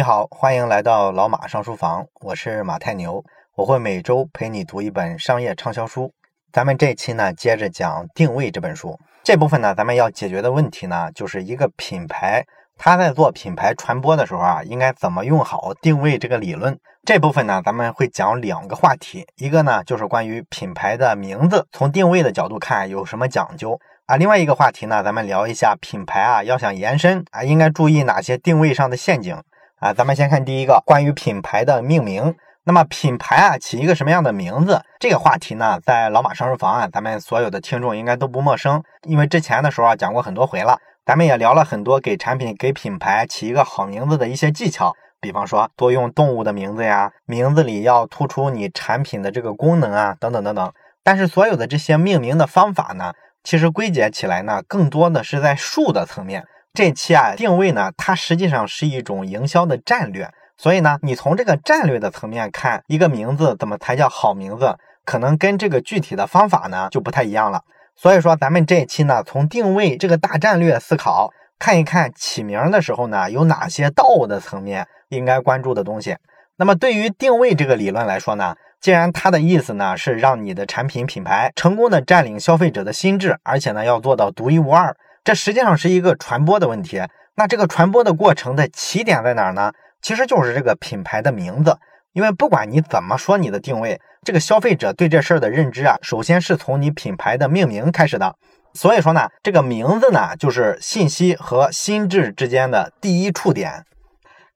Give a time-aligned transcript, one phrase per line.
[0.00, 3.22] 你好，欢迎来到老马上书房，我是马太牛，
[3.54, 6.10] 我会每周陪你读一本商业畅销书。
[6.50, 8.98] 咱们这期呢，接着讲定位这本书。
[9.22, 12.42] 这部分呢，咱们要解决的问题呢，就是一个品牌，
[12.78, 16.80] 它在做品牌传播的时候啊，应该怎么用好定位这个理论。
[17.04, 24.16] 这部分呢，咱们会讲两个话题，一个呢，就是关于品牌的名字，从定位的角度看有什么讲究啊。
[24.16, 29.36] 另外一个话题呢，咱们聊一下品牌啊，要想延伸啊，应该注意哪些定位上的陷阱。
[29.80, 32.36] 啊，咱们先看第一个关于品牌的命名。
[32.64, 34.82] 那么品牌啊，起一个什么样的名字？
[34.98, 40.78] 这个话题呢，在老马上书房啊，咱们所有的听众应该都不陌生，因为之前的时候啊讲过很多回了。
[41.06, 50.70] 咱们也聊了很多给产品、给品牌起一个好名字的一些技巧，比方说多用动物的名字呀，名字里要突出你产品的这个功能啊，等等等等。
[51.02, 56.44] 但是所有的这些命名的方法呢，其实归结起来呢，更多的是在术的层面。
[56.72, 67.60] 这期啊，定位呢，它实际上是一种营销的战略，所以呢，你从这个战略的层面看一个名字怎么才叫好名字，可能跟这个具体的方法呢就不太一样了。
[67.96, 76.16] 所以说，咱们这一期呢，从定位这个大战略思考，看一看起名的时候呢，有哪些道的层面应该关注的东西。
[76.56, 84.96] 那么，对于定位这个理论来说呢，既然它的意思呢是让你的产品品牌成功的占领消费者的心智，而且呢要做到独一无二。
[85.22, 87.02] 这实际上是一个传播的问题。
[87.36, 89.72] 那这个传播的过程的起点在哪儿呢？
[90.02, 91.78] 其实就是这个品牌的名字。
[92.12, 98.34] 因为不管你怎么说你的定位，这个消费者对这事儿的认知啊，首先是从你品牌的命名开始的。
[98.74, 103.84] 所以说呢，这个名字呢，就是信息和心智之间的第一触点。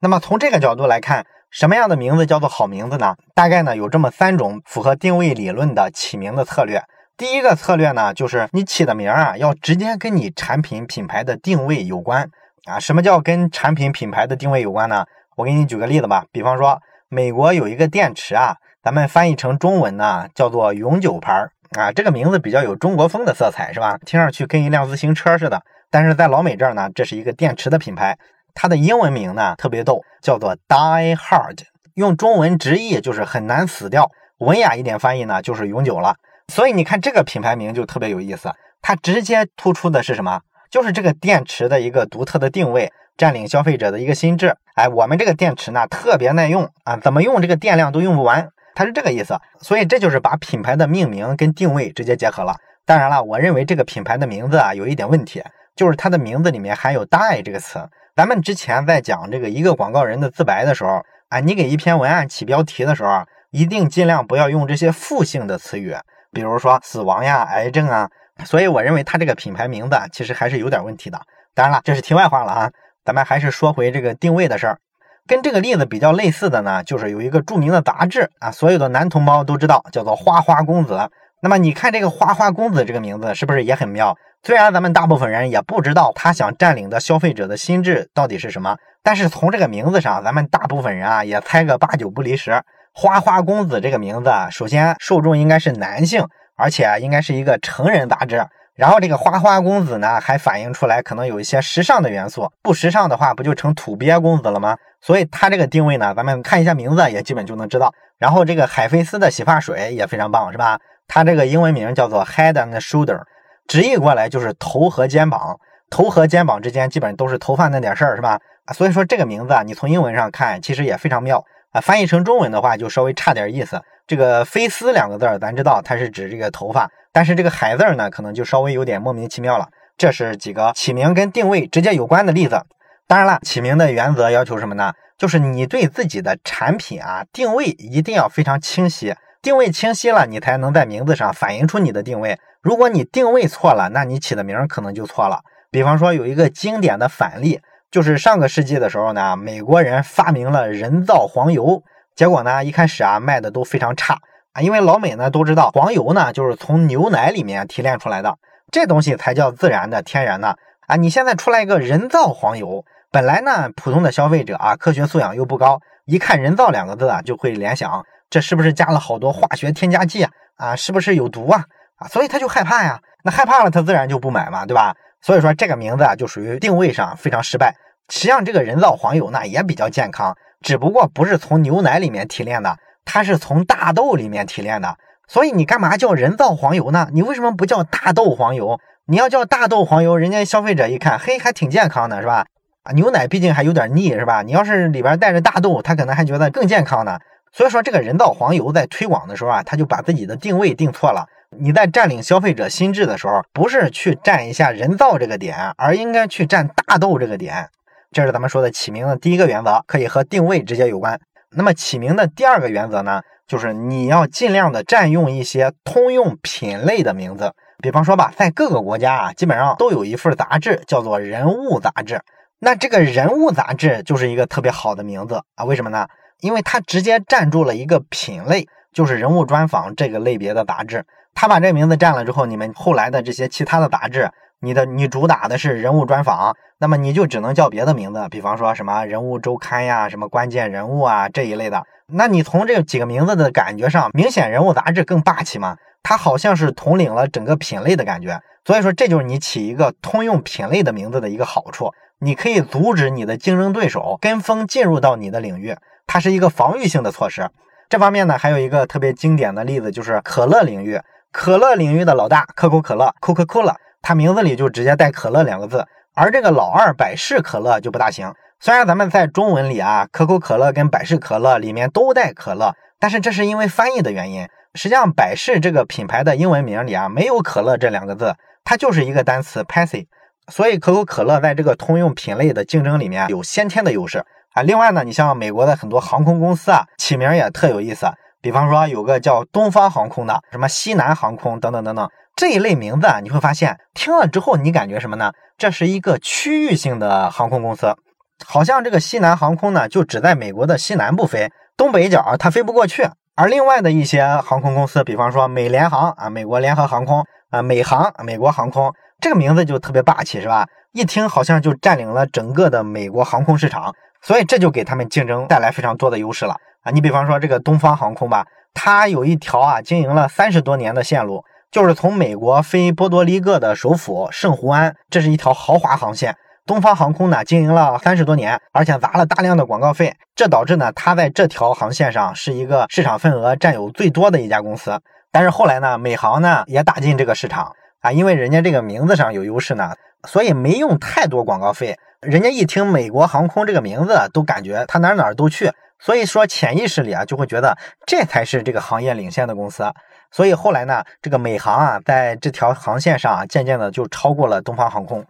[0.01, 3.15] 那么从这个角度来看，什么样的名字叫做好名字呢？
[3.35, 6.83] 大概呢有这么三种符合定位理论的起名的策略。
[7.17, 12.29] 第一个策略呢，就是你起的名啊，要直接跟你产品品牌的定位有关
[12.65, 12.81] 啊。
[12.81, 15.07] 什么叫跟产品品牌的定位有关呢？
[15.37, 16.25] 我给你举个例子吧。
[16.33, 16.77] 比方说，
[17.09, 21.47] 美国有一个电池啊，咱们翻译成中文呢，叫做永久牌
[21.79, 21.93] 啊。
[21.93, 23.97] 这个名字比较有中国风的色彩，是吧？
[24.05, 25.63] 听上去跟一辆自行车似的。
[25.93, 28.19] 但是在老美这儿呢，这是一个电池的品牌，
[28.55, 31.61] 它的英文名呢特别逗，叫做 Die Hard，
[31.95, 36.17] 用中文直译就是很难死掉，文雅一点翻译呢就是永久了。
[36.49, 40.41] 所以你看这个品牌名就特别有意思，它直接突出的是什么？
[40.71, 44.57] 就是这个电池的一个独特的定位，占领消费者的一个心智。
[44.75, 49.39] 哎，我们这个电池呢特别耐用啊，怎么用这个电量都用不完，它是这个意思。
[49.61, 52.57] 所以这就是把品牌的命名跟定位直接结合了。
[52.85, 55.43] 当然了，我认为这个品牌的名字啊有一点问题，
[55.75, 57.89] 就是它的名字里面含有 “die” 这个词。
[58.15, 65.97] 咱们之前在讲这个一个广告人的自白的时候，啊，你给一篇文案起标题的时候，一定尽量不要用这些负性的词语。
[66.35, 68.11] 比如说死亡呀、癌症啊，
[68.45, 71.19] 所以我认为它这个品牌名字其实还是有点问题的。
[71.55, 72.71] 当然了，这是题外话了啊，
[73.05, 74.79] 咱们还是说回这个定位的事儿。
[75.27, 80.93] 跟这个例子比较类似的呢，就是有一个著名的杂志啊，所有的男同胞都知道，叫做《花花公子》。
[81.41, 84.17] 那么你看这个“花花公子”这个名字是不是也很妙？
[84.43, 92.63] 虽然咱们大部分人也不知道他想占领的消费者的心智到底是什么，但是从这个名字上，咱们大部分人啊也猜个八九不离十。
[92.97, 96.25] 花花公子这个名字啊，首先受众应该是男性，
[96.57, 98.47] 而且应该是一个成人杂志。
[98.77, 102.49] 然后这个花花公子呢，还反映出来可能有一些时尚的元素。
[102.63, 104.77] 不时尚的话，不就成土鳖公子了吗？
[105.01, 107.93] 所以它这个定位呢，咱们看一下名字也基本就能知道。
[108.17, 110.79] 然后这个海飞丝的洗发水也非常棒，是吧？
[111.09, 113.23] 它这个英文名叫做 Head and Shoulder，
[113.67, 115.59] 直译过来就是头和肩膀。
[115.91, 118.41] 头和肩膀之间基本都是头发那点事儿，是吧？
[118.73, 121.45] 所以说这个名字啊，你从英文上看，其实也非常妙。
[121.75, 123.83] 啊，翻译成中文的话就稍微差点意思。
[124.07, 129.67] 这个“飞丝”两个字儿，咱知道它是指这个头发，但是这个“海”字儿呢，可能就稍微有点莫名其妙了。
[129.99, 132.63] 这是几个起名跟定位直接有关的例子。
[133.09, 134.93] 当然了，起名的原则要求什么呢？
[135.19, 142.39] 就是你对自己的产品啊定位一定要非常清晰，定位清晰了，你才能在名字上反映出你的定位。
[142.63, 145.41] 如果你定位错了，那你起的名可能就错了。
[145.73, 147.61] 比方说有一个经典的反例。
[147.95, 151.81] 就是上个世纪的时候呢，美国人发明了人造黄油，
[152.17, 154.19] 结果呢一开始啊卖的都非常差
[154.53, 158.37] 啊，因为老美呢都知道黄油呢就是从牛奶里面提炼出来的，
[158.73, 160.59] 这东西才叫自然的、天然的
[160.89, 160.97] 啊。
[160.97, 170.31] 你现在出来一个人造黄油，本来呢普通的消费者啊科学素养又不高，一看人造两个字啊就会联想这是不是加了好多化学添加剂啊？
[170.57, 171.67] 啊是不是有毒啊？
[171.95, 174.97] 啊所以他就害怕呀，那害怕了他自然就不买嘛，对吧？
[175.25, 177.75] 所以说这个名字啊就属于定位上非常失败。
[178.11, 182.77] 实际上，这个人造黄油呢也比较健康，只不过不是从牛奶里面提炼的，
[183.07, 184.99] 它是从大豆里面提炼的。
[185.27, 187.09] 所以你干嘛叫人造黄油呢？
[187.15, 188.79] 你为什么不叫大豆黄油？
[189.07, 192.45] 你要叫大豆黄油，人家消费者一看，嘿，还挺健康的，是吧？
[192.83, 194.43] 啊，牛奶毕竟还有点腻，是吧？
[194.43, 197.19] 你要是里边带着大豆，他可能还觉得更健康呢。
[197.51, 201.27] 所以说，这个人造黄油在推广的时候啊，他就把自己的定位定错了。
[201.59, 207.69] 你在占领消费者心智的时候，不是去占一下人造这个点，而应该去占大豆这个点。
[208.13, 211.21] 这是咱们说的起名的第一个原则，可以和定位直接有关。
[211.51, 217.53] 那么起名的第二个原则呢，就是你要尽量的占用一些通用品类的名字。
[217.83, 222.15] 比方说吧，在各个国家啊，基本上都有一份杂志叫做《人物杂志》。
[222.61, 225.65] 那这个人物杂志就是一个特别好的名字啊？
[225.65, 226.07] 为什么呢？
[226.41, 231.05] 因为它直接占住了一个品类，就是人物专访这个类别的杂志。
[231.35, 241.85] 他把这名字占了之后，你们后来的这些其他的杂志，你的你主打的是人物专访，那么你就只能叫别的名字，比方说什么人物周刊呀，什么关键人物啊这一类的。
[242.07, 245.77] 那你从这几个名字的感觉上，明显人物杂志更霸气嘛？
[246.03, 255.75] 它好像是统领了整个品类的感觉，所以说这就是你起一个通用品类的名字的一个好处，你可以阻止你的竞争对手跟风进入到你的领域，
[256.07, 257.49] 它是一个防御性的措施。
[257.89, 261.01] 这方面呢，还有一个特别经典的例子，就是可乐领域，
[261.35, 265.85] 可乐领域的老大可口可乐 （Coca-Cola），它名字里就直接带可乐两个字，
[266.15, 268.33] 而这个老二百事可乐就不大行。
[268.61, 274.47] 虽然咱们在中文里啊，可口可乐跟百事可乐里面都带可乐，但是这是因为翻译的原因。
[274.75, 280.07] 实际上，百事这个品牌的英文名里啊，没有可乐这两个字，它就是一个单词 Pepsi。
[280.53, 284.63] 所以，可口可乐在这个通用品类的竞争里面有先天的优势啊。
[284.63, 288.07] 另外呢，你像美国的很多航空公司啊，起名也特有意思。
[288.45, 292.07] 比方说，有个叫东方航空的，什么西南航空等等等等
[292.37, 295.33] 这一类名字啊，你会发现听了之后，你感觉什么呢？
[295.57, 297.97] 这是一个区域性的航空公司，
[298.45, 303.09] 好像这个西南航空呢，就只在美国的西南部飞，东北角它飞不过去。
[303.35, 308.93] 而另外的一些航空公司，比方说美联航啊，美国联合航空啊，美航，美国航空，
[309.23, 310.67] 这个名字就特别霸气，是吧？
[310.93, 313.95] 一听好像就占领了整个的美国航空市场，
[314.25, 316.91] 所以这就给他们竞争带来非常多的优势了啊！
[316.91, 326.35] 你比方说这个东方航空吧，它有一条啊经营了三十多年的线路，就是从美国飞波多黎各的首府圣胡安，这是一条豪华航线。
[326.65, 334.99] 东方航空呢，经营了三十多年，而且砸了大量的广告费，这导致呢，它在这条航线上是一个市场份额占有最多的一家公司。
[335.31, 339.95] 但是后来呢，美航呢也打进这个市场啊，因为人家这个名字上有优势呢，
[340.29, 341.97] 所以没用太多广告费。
[342.21, 349.91] 人家一听美国航空这个名字，都感觉它哪哪都去，所以说潜意识里啊，就会觉得这才是这个行业领先的公司。
[350.31, 355.25] 所以后来呢，这个美航啊，在这条航线上啊，渐渐的就超过了东方航空。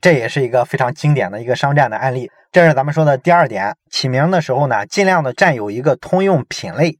[0.00, 2.30] 这也是一个非常经典的一个商战的案例。
[2.52, 6.96] 这是咱们说的第二点，起名的时候呢，尽量的占有一个通用品类。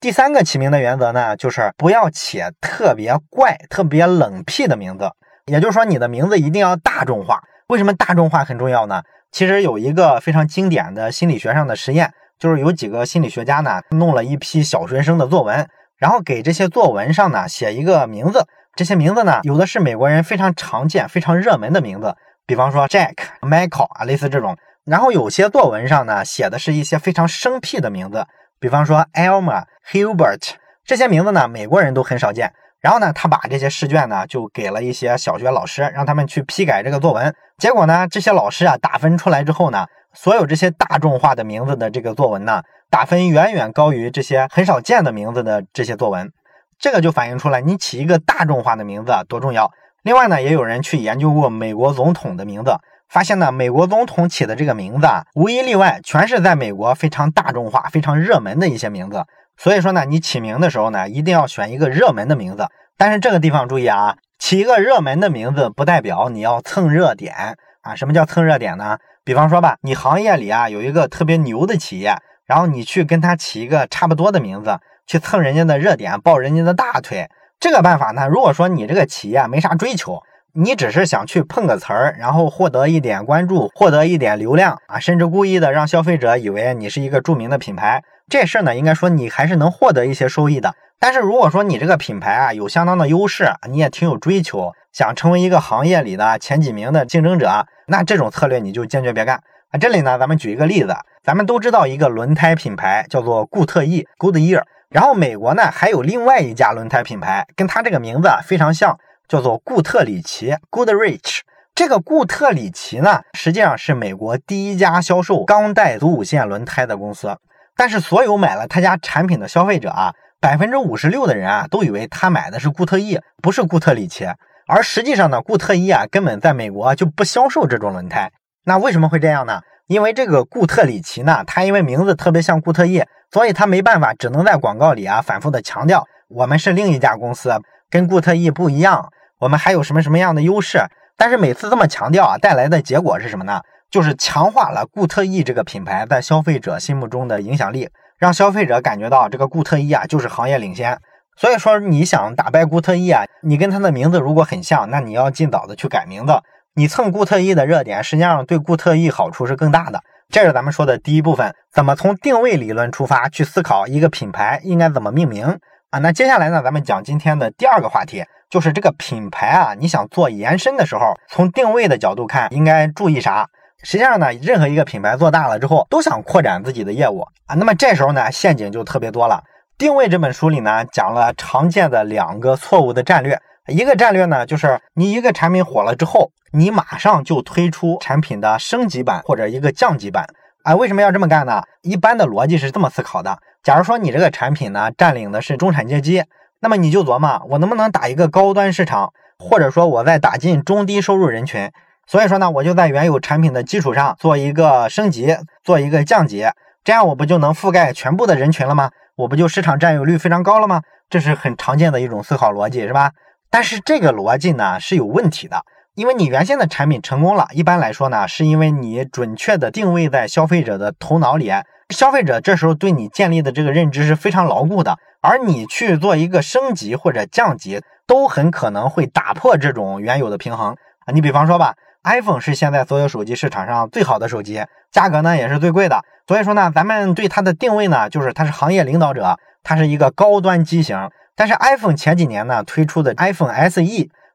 [0.00, 5.10] 第三个起名的原则呢，就是不要起特别怪、特别冷僻的名字。
[5.44, 7.42] 也就是说，你的名字一定要大众化。
[7.66, 9.02] 为什么大众化很重要呢？
[9.30, 15.68] 其实有一个非常经典的心理学上的实验，就是有几个心理学家呢，弄了一批小学生的作文，
[15.98, 18.46] 然后给这些作文上呢写一个名字。
[18.74, 22.16] 这些名字呢，有的是美国人非常常见、非常热门的名字。
[22.46, 24.56] 比方说 Jack、Michael 啊，类似这种。
[24.86, 28.24] 然后有些作文上呢，写的是一些非常生僻的名字，
[28.60, 30.50] 比方说 Elma、Hubert
[30.84, 32.52] 这些名字呢，美国人都很少见。
[32.80, 37.34] 然后呢，他把这些试卷呢，就给了一些小学老师，让他们去批改这个作文。
[37.58, 46.32] 结果呢，这些老师啊，打分出来之后呢，所有这些大众化的名字的这个作文呢，打分远远高于这些很少见的名字的这些作文。
[46.78, 49.70] 这个就反映出来，你起一个大众化的名字多重要。
[50.02, 52.74] 另外呢，也有人去研究过美国总统的名字，
[53.10, 59.24] 发现呢，美国总统起的这个名字啊，无一例外全是在美国非常大众化、非常热门的一些名字。
[59.56, 62.68] 所以说呢，你起名的时候呢，一定要选一个热门的名字。
[62.96, 67.96] 但是这个地方注意啊，起一个热门的名字不代表你要蹭热点啊。
[67.96, 68.98] 什么叫蹭热点呢？
[69.24, 77.28] 比方说吧，你行业里啊有一个特别牛的企业，然后你去跟他起一个差不多的名字，去蹭人家的热点，抱人家的大腿。
[77.58, 90.74] 这个办法呢，如果说你这个企业没啥追求，你只是想去碰个词儿，然后获得一点关注，获得一点流量啊，甚至故意的让消费者以为你是一个著名的品牌，这事儿呢，应该说你还是能获得一些收益的。
[90.98, 99.36] 但是如果说你这个品牌啊有相当的优势，你也挺有追求，想成为一个行业里的前几名的竞争者，那这种策略你就坚决别干
[99.70, 99.78] 啊。
[99.78, 104.62] 这里呢，咱们举一个例子，咱们都知道一个轮胎品牌叫做固特异 （Goodyear）。
[104.90, 108.98] 然后美国呢还有另外一家轮胎品牌，跟它这个名字啊非常像，
[109.30, 111.38] 叫做固特里奇 （Goodrich）。
[111.72, 117.38] 这个固特里奇呢，实际上是美国第一家销售钢带组五线轮胎的公司。
[117.76, 124.26] 但是所有买了他家产品的消费者啊，百分之五十六的人啊，都以为他买的是固特异，不是固特里奇。
[124.66, 128.32] 而实际上呢，固特异啊，根本在美国就不销售这种轮胎。
[128.64, 129.60] 那为什么会这样呢？
[129.86, 137.52] 因为这个固特里奇呢，他因为名字特别像固特异，所以他没办法，只能在广告里啊反复的强调，我们是另一家公司，
[137.88, 140.78] 跟固特异不一样，我们还有什么什么样的优势。
[141.16, 143.60] 但是每次这么强调啊，带来的结果是什么呢？
[143.90, 150.96] 就是强化了固特异这个品牌在消费者心目中的影响力，让消费者感觉到这个固特异啊就是行业领先。
[151.36, 156.34] 所以说，你想打败固特异啊，你跟它的名字如果很像，那你要尽早的去改名字。
[156.74, 160.00] 你蹭固特异的热点，实际上对固特异好处是更大的。
[160.28, 165.58] 这是咱们说的第一部分，怎么从定位理论出发去思考一个品牌应该怎么命名
[165.90, 165.98] 啊？
[165.98, 173.48] 那接下来呢，咱们讲今天的第二个话题，就是这个品牌啊，你想做延伸的时候，从定位的角度看，应该注意啥？
[173.82, 177.54] 实际上呢，任何一个品牌做大了之后，都想扩展自己的业务啊。
[177.54, 179.42] 那么这时候呢，陷阱就特别多了。
[179.78, 183.40] 定位这本书里呢，讲了常见的两个错误的战略。
[183.68, 190.26] 一个战略呢，就是你一个产品火了之后，你马上就推出产品的升级版或者一个降级版。
[190.64, 191.62] 啊，为什么要这么干呢？
[191.82, 196.22] 一般的逻辑是这么思考的：假如说你这个产品呢，占领的是中产阶级，
[196.60, 201.70] 那么你就琢磨，我能不能打一个高端市场，或者说我在打进中低收入人群。
[202.06, 206.46] 所以说呢，我就在原有产品的基础上做一个升级，做一个降级，
[206.84, 208.90] 这样我不就能覆盖全部的人群了吗？
[209.16, 210.82] 我不就市场占有率非常高了吗？
[211.08, 213.12] 这是很常见的一种思考逻辑，是吧？
[213.48, 221.52] 但是这个逻辑呢是有问题的，因为你原先的产品成功了，一般来说呢，是因为你准确的定位在消费者的头脑里，
[221.90, 230.76] 消费者这时候对你建立的这个认知是非常牢固的，而你去做一个升级或者降级，都很可能会打破这种原有的平衡。
[231.12, 231.74] 你比方说吧。
[232.02, 236.02] iPhone 是现在所有手机市场上最好的手机，价格呢也是最贵的。
[236.26, 241.10] 所以说呢，咱们对它的定位呢，就是它是行业领导者，它是一个高端机型。
[241.36, 243.82] 但是 iPhone 前几年呢推出的 iPhone SE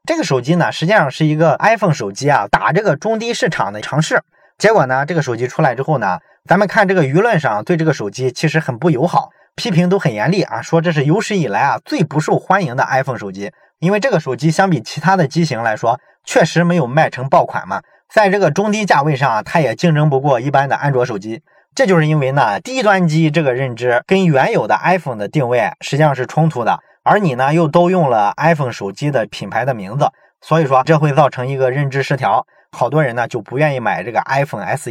[0.06, 4.22] 这个手机呢，实际上是一个 iPhone 手机啊打这个中低市场的尝试。
[4.56, 13.50] 结果呢，这个手机出来之后呢，咱们看这个舆论上对这个手机其实很不友好，批评都很严厉啊，说这是有史以来啊最不受欢迎的 iPhone 手机。
[13.80, 21.42] 因为这个手机相比其他的机型来说，确实没有卖成爆款嘛，在这个中低价位上，它也竞争不过一般的安卓手机。
[21.74, 30.10] 这就是因为呢，低端机这个认知跟原有的 iPhone 的定位实际上是冲突的，而你呢又都用了 iPhone 手机的品牌的名字，
[30.40, 34.90] 所以说这会造成一个认知失调，好多人呢就不愿意买这个 iPhone SE。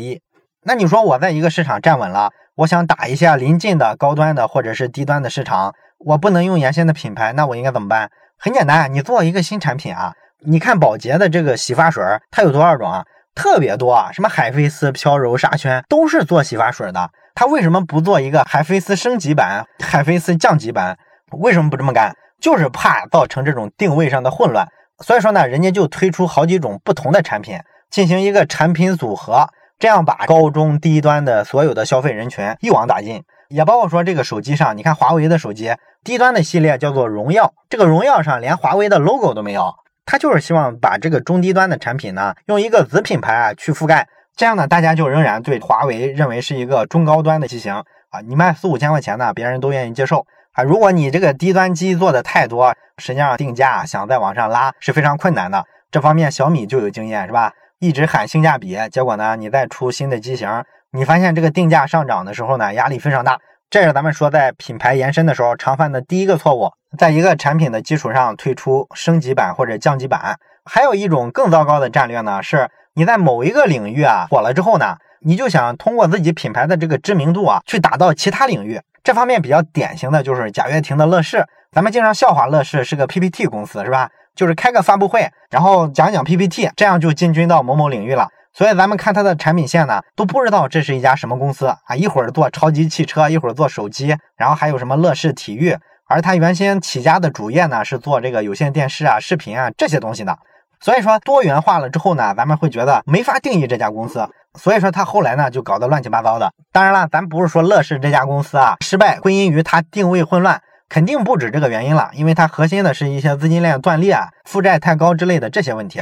[0.64, 8.10] 那你说我在一个市场站稳了，我想打一下临近的高端的或者是低端的市场，我不能用原先的品牌，那我应该怎么办？
[8.40, 10.14] 很简单，你做一个新产品啊，
[10.46, 13.04] 你看宝洁的这个洗发水，它有多少种啊？
[13.36, 17.12] 特别多啊，什么海飞丝、飘柔、沙宣，都是做洗发水的。
[17.34, 20.98] 它为什么不做一个海飞丝升级版、海飞丝降级版？
[21.40, 22.16] 为什么不这么干？
[22.42, 24.68] 就是怕造成这种定位上的混乱。
[25.04, 33.24] 所以说呢，人家就推出好几种不同的产品，进行一个产品组合，这样把高中低端的所有的消费人群一网打尽。
[33.50, 35.72] 也包括说这个手机上，你看华为的手机
[36.04, 39.74] 低端的系列叫做荣耀，这个荣耀上连华为的 logo 都没有，
[40.06, 47.74] 它就是希望把这个中低端的产品呢，用一个子品牌啊去覆盖，这样呢，大家就仍然对华为认为是一个中高端的机型
[48.10, 50.26] 啊，你卖四五千块钱呢，别人都愿意接受
[50.56, 50.64] 啊。
[50.64, 55.64] 如果你这个低端机做的太多，实际上定价想再往上拉是非常困难的。
[55.92, 57.52] 这方面小米就有经验是吧？
[57.80, 60.50] 一直喊性价比，结果呢，你再出新的机型。
[60.92, 63.38] 你发现这个定价上涨的时候呢，压力非常大。
[63.70, 70.38] 这是咱们说在品牌延伸的时候常犯的第一个错误，在一个产品的基础上推出升级版或者降级版。
[70.64, 78.80] 还有一种更糟糕的战略呢，是你在某一个领域啊火了之后呢，你就想通过自己品牌的这个知名度啊，去打到其他领域。
[79.06, 81.46] 这方面比较典型的就是贾跃亭的乐视。
[81.72, 84.10] 咱们经常笑话乐视是个 PPT 公司，是吧？
[84.36, 88.28] 就是开个发布会，然后讲讲 PPT，这样就进军到某某领域了。
[88.52, 91.96] 所以咱们看它的产品线呢，都不知道这是一家什么公司啊！
[91.96, 95.78] 一会儿做超级汽车，一会儿做手机，然后还有什么乐视体育。
[96.08, 100.36] 而它原先起家的主业呢，是做这个有线电视啊、视频啊这些东西的。
[100.80, 104.28] 所以说多元化了之后呢，咱们会觉得没法定义这家公司。
[104.58, 106.52] 所以说他后来呢，就搞得乱七八糟的。
[106.72, 116.02] 当然了，咱不是说乐视这家公司啊失败归因于它定位混乱，肯定不止这个原因了，因为它核心的是一些资金链断裂啊、负债太高之类的这些问题。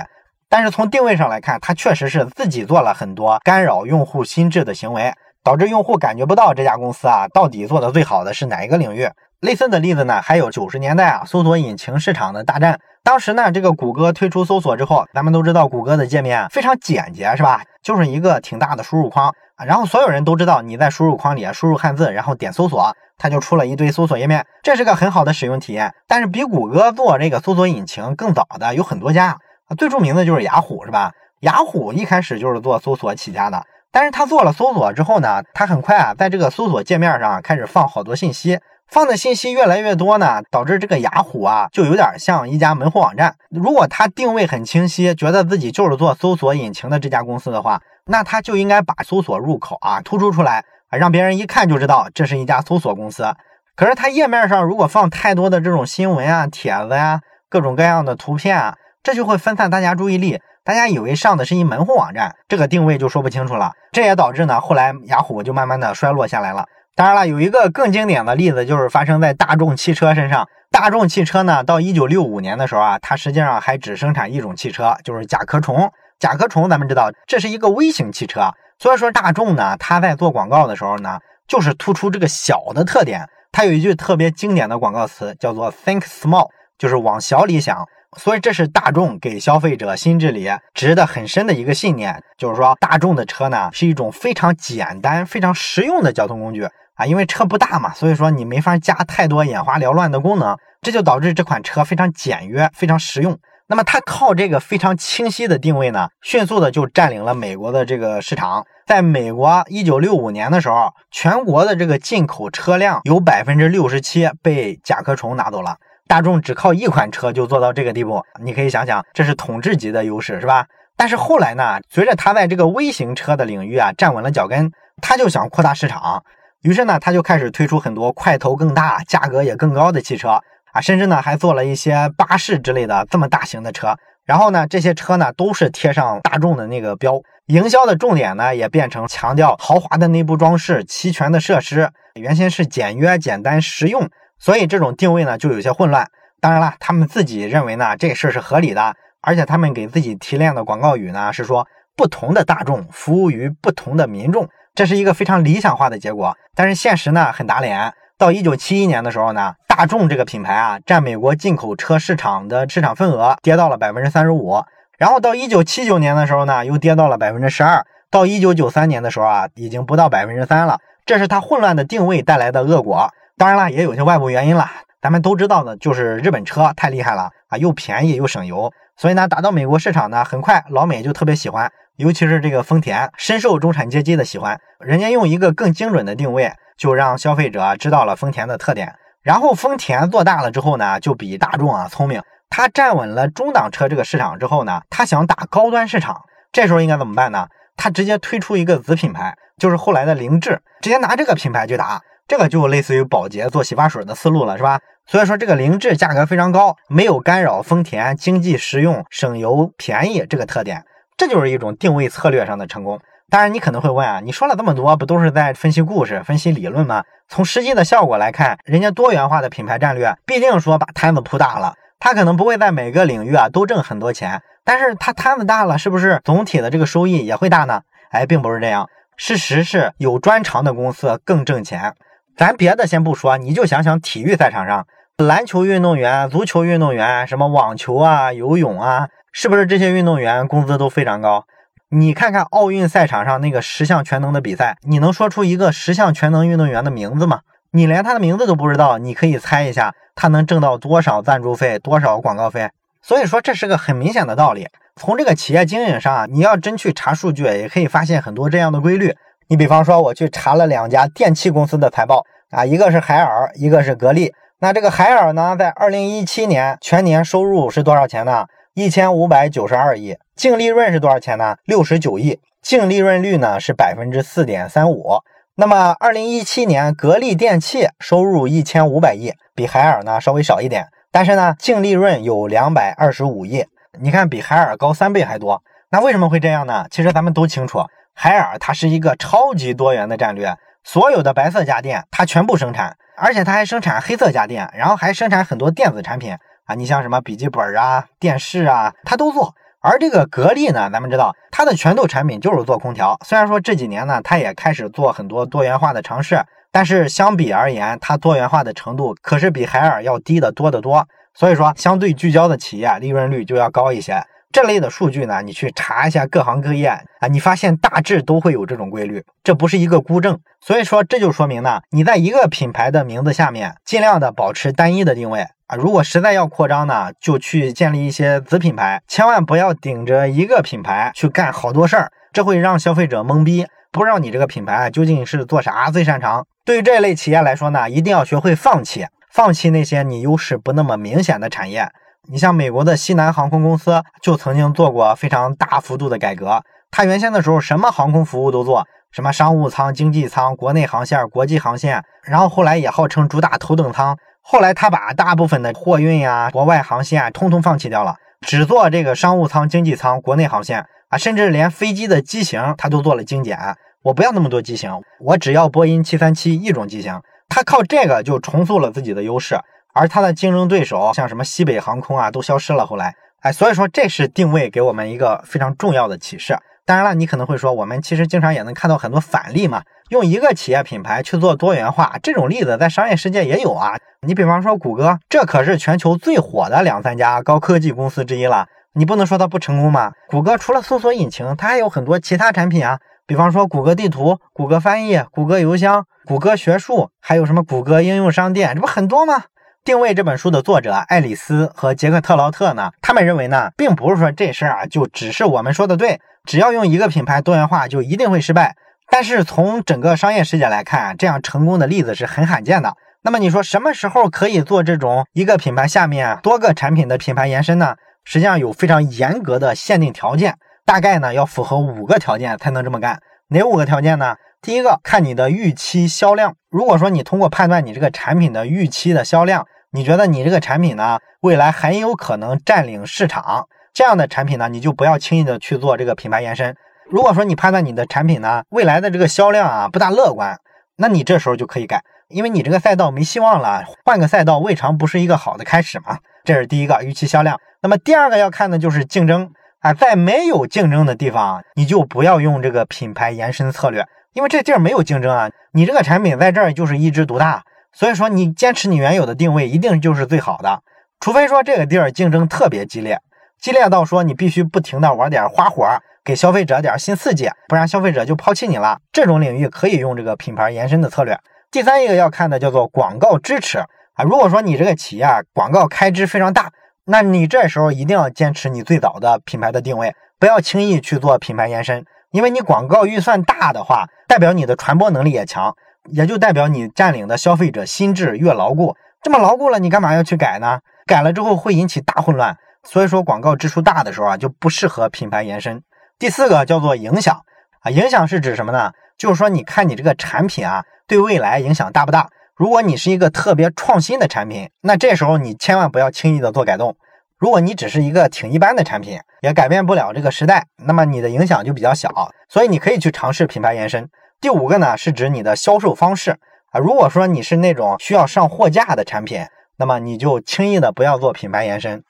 [0.50, 5.12] 但是从定位上来看，它确实是自己做了很多干扰用户心智的行为，
[5.44, 9.10] 导致用户感觉不到这家公司啊到底做的最好的是哪一个领域。
[9.44, 12.80] 类似的例子呢，还有九十年代啊搜索引擎市场的大战。
[13.04, 17.62] 当时呢，这个谷歌推出搜索之后，咱们都知道谷歌的界面非常简洁，是吧？
[17.84, 25.94] 就是一个挺大的输入框啊，然后所有人都知道你在输入框里输入汉字，然后点搜索，它就出了一堆搜索页面，这是个很好的使用体验。
[26.08, 29.38] 但是比谷歌做这个搜索引擎更早的有很多家。
[29.78, 31.12] 最著名的就是雅虎，是吧？
[31.42, 38.58] 雅虎一开始就是做搜索起家的，但是他做了搜索之后呢，他很快啊，在这个搜索界面上开始放好多信息，
[38.90, 43.36] 放的信息越来越多呢，导致这个雅虎啊，就有点像一家门户网站。
[43.50, 53.34] 如果他定位很清晰，觉得自己就是做搜索引擎的这家公司的话，那他就应该把搜索入口啊突出出来，让别人一看就知道这是一家搜索公司。
[53.76, 60.40] 可是他页面上如果放太多的这种新闻啊、帖子呀、各种各样的图片啊，这就会分散大家注意力。
[60.64, 63.72] 大家以为上的是一门户网站，这个定位就说不清楚了。
[63.92, 66.66] 这也导致呢，后来雅虎就慢慢的衰落下来了。
[66.96, 70.48] 当然了，有一个更经典的例子，就是发生在大众汽车身上。
[70.70, 75.92] 大众汽车呢，到一九六五年的时候啊，它实际上还只生产一种汽车，就是甲壳虫。
[76.20, 78.52] 甲壳虫咱们知道，这是一个微型汽车。
[78.78, 83.28] 所以说，大众呢，它在做广告的时候呢，就是突出这个小的特点。
[83.52, 87.86] 它有一句特别经典的广告词，叫做 “Think Small”，就是往小里想。
[88.16, 103.38] 所以这是大众给消费者心智里植的很深的一个信念，就是说大众的车呢是一种非常简单、非常实用的交通工具啊，因为车不大嘛，所以说你没法加太多眼花缭乱的功能，这就导致这款车非常简约、非常实用。
[103.68, 108.66] 那么它靠这个非常清晰的定位呢，迅速的就占领了美国的这个市场。
[108.86, 115.78] 在美国一九六五年的时候，全国的这个进口车辆有百分之六十七被甲壳虫拿走了。
[116.06, 120.66] 大众只靠一款车就做到这个地步，你可以想想，这是统治级的优势，是吧？
[120.98, 124.70] 但是后来呢，随着他在这个微型车的领域啊站稳了脚跟，
[125.02, 126.22] 他就想扩大市场，
[126.64, 130.42] 于是呢，他就开始推出很多块头更大、价格也更高的汽车
[130.72, 133.96] 啊，甚至呢还做了一些巴士之类的这么大型的车。
[134.26, 144.10] 然后呢，这些车呢都是贴上大众的那个标，营销的重点呢也变成强调豪华的内部装饰、齐全的设施，原先是简约、简单、实用。
[144.40, 146.08] 所以这种定位呢就有些混乱。
[146.40, 151.68] 当然了，他们自己认为呢这事儿是合理的，而且他们给自己提炼的广告语呢是说
[151.98, 156.36] 不同的大众服务于不同的民众，这是一个非常理想化的结果。
[156.56, 157.94] 但是现实呢很打脸。
[158.18, 164.64] 到一九七一年的时候呢，大众这个品牌啊占美国进口车市场的市场份额跌到了百分之三十五，
[164.98, 170.80] 然后到一九七九年的时候呢又跌到了百分之十二，到一九九三年的时候啊已经不到百分之三了。
[171.06, 173.12] 这是它混乱的定位带来的恶果。
[173.36, 174.70] 当然了，也有些外部原因了。
[175.02, 184.60] 咱们都知道的，就是日本车太厉害了啊，又便宜又省油，所以呢，打到美国市场呢，很快老美就特别喜欢，尤其是这个丰田，深受中产阶级的喜欢。
[184.80, 188.96] 人家用一个更精准的定位，就让消费者知道了丰田的特点。
[189.22, 197.48] 然后丰田做大了之后呢，就比大众啊聪明，他站稳了中档车这个市场之后呢，他想打高端市场，这时候应该怎么办呢？
[197.78, 202.02] 他直接推出一个子品牌，就是后来的凌志，直接拿这个品牌去打。
[202.28, 204.80] 这个就类似于宝洁做洗发水的思路了，是吧？
[205.06, 210.84] 所以说这个凌志价格非常高，没有干扰丰田经济实用、省油便宜这个特点，
[211.18, 213.00] 这就是一种定位策略上的成功。
[213.30, 217.04] 当然，你可能会问啊，你说了这么多，不都是在分析故事、分析理论吗？
[217.30, 227.82] 从实际的效果来看，人家多元化的品牌战略必定说把摊子铺大了，他可能不会在每个领域啊都挣很多钱，但是他摊子大了，是不是总体的这个收益也会大呢？
[228.12, 231.96] 哎，并不是这样，事实是有专长的公司更挣钱。
[232.38, 234.86] 咱别的先不说，你就想想体育赛场上，
[235.18, 241.46] 篮球运动员、足球运动员、什么网球啊、游泳啊，是不是这些运动员工资都非常高？
[241.90, 247.40] 你看看奥运赛场上那个十项全能的比赛，你能说出一个十项全能运动员的名字吗？
[247.72, 252.70] 你连他的名字都不知道，你可以猜一下他能挣到多少赞助费、多少广告费？
[253.02, 254.68] 所以说这是个很明显的道理。
[254.96, 259.16] 从这个企业经营上啊，你要真去查数据，也可以发现很多这样的规律。
[259.48, 264.32] 你比方说，我去查了两家电器公司的财报啊，一个是海尔，一个是格力。
[264.60, 268.46] 那这个海尔呢，在二零一七年全年收入是多少钱呢？
[268.76, 271.58] 一千五百九十二亿，净利润是多少钱呢？
[271.66, 275.20] 六十九亿，净利润率呢是百分之四点三五。
[275.56, 283.64] 那么二零一七年格力电器收入一千五百亿，比海尔呢稍微少一点，但是呢净利润有两百二十五亿，
[284.00, 285.62] 你看比海尔高三倍还多。
[285.92, 286.88] 那为什么会这样呢？
[286.90, 287.86] 其实咱们都清楚。
[288.16, 290.52] 海尔它是一个超级多元的战略，
[290.84, 299.56] 所有的白色家电它全部生产，而且它还生产黑色家电，然后还生产很多电子产品啊，你像什么笔记本啊、电视啊，它都做。
[299.82, 311.06] 而这个格力呢，咱们知道它的拳头产品就是做空调，虽然说这几年呢，它也开始做很多多元化的尝试，但是相比而言，它多元化的程度可是比海尔要低的多得多。
[311.34, 314.24] 所以说，相对聚焦的企业利润率就要高一些。
[314.54, 316.86] 这类的数据呢，你去查一下各行各业
[317.20, 320.40] 啊，你发现大致都会有这种规律，这不是一个孤证。
[320.62, 325.76] 所以说，这就说明呢，你在一个品牌的名字下面，尽量的保持单一的定位啊。
[325.76, 336.46] 如果实在要扩张呢，就去建立一些子品牌，千万不要顶着一个品牌去干好多事儿，这会让消费者懵逼，不知道你这个品牌究竟是做啥最擅长。
[336.64, 341.90] 对于这类企业来说呢，一定要学会放弃，放弃那些你优势不那么明显的产业。
[342.30, 346.64] 你像美国的西南航空公司就曾经做过非常大幅度的改革。
[346.90, 354.18] 它原先的时候什么航空服务都做，什么商务舱、经济舱、国内航线、国际航线，然后后来也号称主打头等舱。
[354.42, 363.60] 后来他把大部分的货运呀、国外航线通通放弃掉了，只做这个商务舱、经济舱、国内航线啊，甚至连飞机的机型他都做了精简。
[364.04, 367.22] 我不要那么多机型，我只要波音七三七一种机型。
[367.50, 369.58] 他靠这个就重塑了自己的优势。
[369.94, 372.86] 而它的竞争对手像什么西北航空啊都消失了。
[372.86, 376.58] 后来，哎，所以说这是定位给我们一个非常重要的启示。
[376.86, 383.96] 当然了，你可能会说，我们其实经常也能看到很多反例嘛，用一个企业品牌去做多元化，这种例子在商业世界也有啊。
[384.28, 390.12] 你比方说谷歌，这可是全球最火的两三家高科技公司之一了，你不能说它不成功吗？
[390.28, 399.44] 谷歌除了搜索引擎，它还有很多其他产品啊，比方说谷歌地图、谷歌翻译、谷歌邮箱、谷歌学术，还有什么谷歌应用商店，这不很多吗？
[399.86, 408.78] 定位这本书的作者爱丽丝和杰克特劳特呢，他们认为呢，并不是说这事儿啊就只是我们说的对，只要用一个品牌多元化就一定会失败。
[409.12, 412.96] 但是从整个商业世界来看，这样成功的例子是很罕见的。
[413.24, 417.96] 那么你说什么时候可以做这种一个品牌下面多个产品的品牌延伸呢？
[418.24, 423.20] 实际上有非常严格的限定条件，大概呢要符合五个条件才能这么干。
[423.50, 424.38] 哪五个条件呢？
[424.62, 426.56] 第一个，看你的预期销量。
[426.74, 436.76] 如果说你通过判断你这个产品的预期的销量，你觉得你这个产品呢，未来很有可能占领市场，这样的产品呢，你就不要轻易的去做这个品牌延伸。
[437.12, 440.60] 如果说你判断你的产品呢，未来的这个销量啊不大乐观，
[440.98, 446.18] 那你这时候就可以改，因为你这个赛道没希望了，换个赛道未尝不是一个好的开始嘛。
[446.44, 447.60] 这是第一个预期销量。
[447.84, 457.64] 那么第二个要看的就是竞争啊，在没有竞争的地方，你就不要用这个品牌延伸策略，因为这地儿没有竞争啊，你这个产品在这儿就是一枝独大。
[457.92, 460.82] 所以说，你坚持你原有的定位，一定就是最好的。
[461.20, 463.20] 除非说这个地儿竞争特别激烈，
[463.62, 465.88] 激烈到说你必须不停的玩点花活，
[466.26, 468.98] 给消费者点新刺激，不然消费者就抛弃你了。
[469.12, 471.40] 这种领域可以用这个品牌延伸的策略。
[471.70, 474.24] 第三一个要看的叫做广告支持啊。
[474.24, 476.72] 如果说你这个企业广告开支非常大，
[477.06, 485.76] 那你这时候一定要坚持你最早的品牌的定位，不要轻易去做品牌延伸，因为你广告预算大的话，代表你的传播能力也强。
[486.10, 490.80] 也就代表你占领的消费者心智越牢固，这么牢固了，你干嘛要去改呢？
[491.06, 492.58] 改了之后会引起大混乱。
[492.84, 495.84] 所以说，广告支出大的时候啊，就不适合品牌延伸。
[496.18, 497.40] 第四个叫做影响
[497.82, 498.92] 啊，影响是指什么呢？
[499.20, 502.28] 就是说，你看你这个产品啊，对未来影响大不大？
[502.56, 506.98] 如果你是一个特别创新的产品，那这时候你千万不要轻易的做改动。
[507.38, 512.10] 如果你只是一个挺一般的产品，也改变不了这个时代，那么你的影响就比较小。
[512.50, 514.10] 所以你可以去尝试品牌延伸。
[514.44, 516.32] 第五个呢，是指你的销售方式
[516.72, 516.78] 啊。
[516.78, 519.46] 如果说你是那种需要上货架的产品，
[519.78, 522.04] 那么你就轻易的不要做品牌延伸，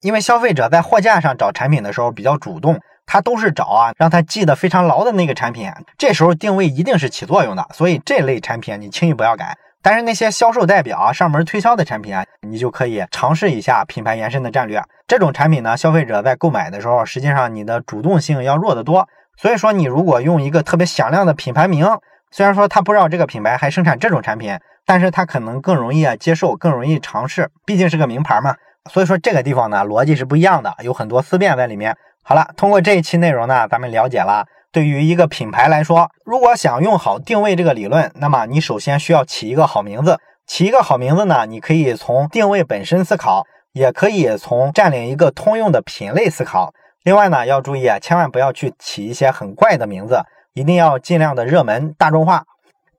[0.00, 7.64] 因为消费者在货架上找产品的时候比较主动，他都是找啊让他记得非常牢的那个产品，这时候定位一定是起作用的。
[7.72, 9.56] 所以这类产品你轻易不要改。
[9.80, 14.82] 但是那些销售代表啊上门推销的产品啊，你就可以尝试一下品牌延伸的战略。
[15.06, 19.08] 这种产品呢，消费者在购买的时候，实际上你的主动性要弱得多。
[19.36, 21.86] 所以说，你如果用一个特别响亮的品牌名，
[22.30, 28.54] 虽然说他不知道这个品牌还生产这种产品，但是他可能更容易啊接受，更容易尝试，毕竟是个名牌嘛。
[28.90, 31.96] 所以说这个地方呢，逻辑是不一样的，有很多思辨在里面。
[32.22, 40.18] 好了，通过这一期内容呢，咱们了解了，对于一个品牌来说，如果想用好定位这个理论，那么你首先需要起一个好名字。
[40.46, 46.72] 起一个好名字呢，你可以从定位本身思考，也可以从占领一个通用的品类思考。
[47.02, 50.20] 另外呢，要注意啊，千万不要去起一些很怪的名字，
[50.52, 52.44] 一定要尽量的热门大众化。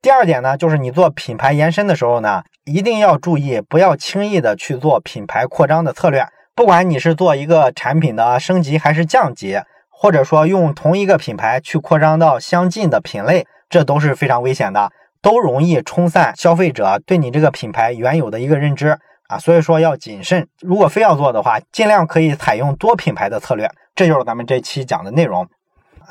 [0.01, 6.25] 第二点呢，就是你做品牌延伸的时候呢，一定要注意，不要轻易的去做品牌扩张的策略。
[6.55, 9.59] 不管你是做一个产品的升级还是降级，
[9.89, 19.37] 或者说用同一个品牌去扩张到相近的品类，这都是非常危险的，都容易冲散消费者对你这个品牌原有的一个认知啊。
[19.37, 23.69] 所以说要谨慎，如果非要做的话，尽量可以采用多品牌的策略。
[23.95, 25.49] 这就是咱们这期讲的内容。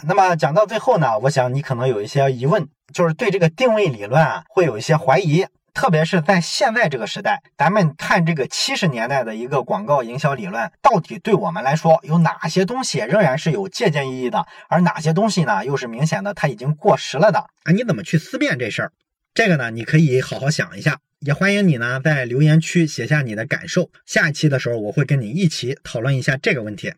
[0.05, 17.39] 那么讲到最后呢，我想你可能有一些疑问，就是对这个定位理论啊会有一些怀疑，特别是在现在这个时代，咱们看这个七十年代的一个广告营销理论，到底对我们来说有哪些东西仍然是有借鉴意义的，而哪些东西呢，又是明显的它已经过时了的？
[17.39, 18.93] 啊，你怎么去思辨这事儿？
[19.35, 20.99] 这个呢，你可以好好想一下。
[21.21, 23.91] 也欢迎你呢在留言区写下你的感受。
[24.07, 26.95] 下一期的时候，我会跟你一起讨论一下这个问题。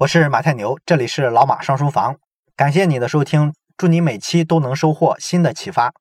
[0.00, 2.14] 我是马太牛，这里是老马上书房，
[2.54, 5.92] 感谢你的收听，祝你每期都能收获新的启发。